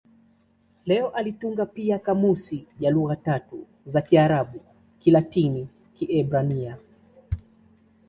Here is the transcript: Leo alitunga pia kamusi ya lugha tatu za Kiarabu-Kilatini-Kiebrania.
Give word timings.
Leo 0.85 1.09
alitunga 1.09 1.65
pia 1.65 1.99
kamusi 1.99 2.67
ya 2.79 2.91
lugha 2.91 3.15
tatu 3.15 3.67
za 3.85 4.01
Kiarabu-Kilatini-Kiebrania. 4.01 6.77